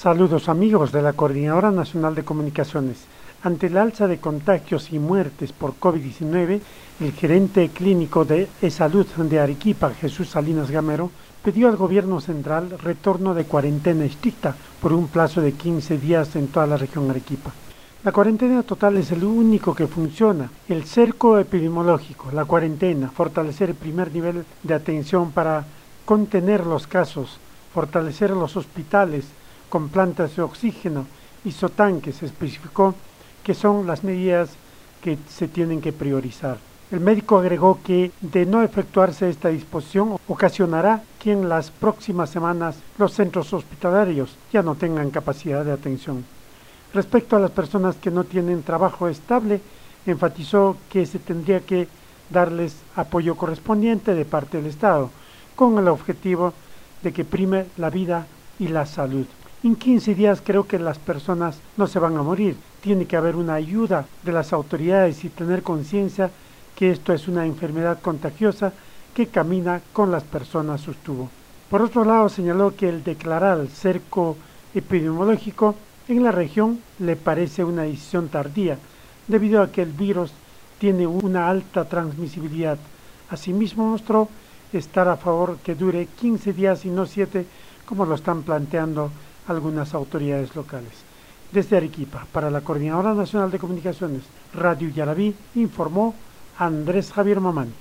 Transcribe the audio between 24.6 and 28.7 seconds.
de atención para contener los casos, fortalecer los